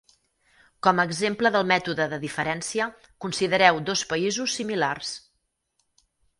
Com 0.87 1.01
a 1.01 1.03
exemple 1.09 1.51
del 1.55 1.67
mètode 1.73 2.07
de 2.15 2.19
diferència, 2.25 2.89
considereu 3.27 3.81
dos 3.93 4.05
països 4.15 4.59
similars. 4.63 5.15